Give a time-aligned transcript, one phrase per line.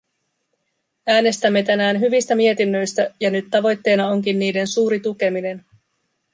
[1.07, 5.65] Äänestämme tänään hyvistä mietinnöistä, ja nyt tavoitteena onkin niiden suuri tukeminen.